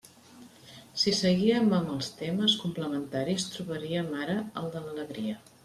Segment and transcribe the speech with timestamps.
[1.01, 5.39] Si seguíem amb els temes complementaris, trobaríem ara el de l'alegria.